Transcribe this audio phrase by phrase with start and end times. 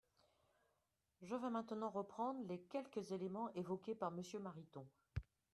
[1.21, 4.87] Je vais maintenant reprendre les quelques éléments évoqués par Monsieur Mariton.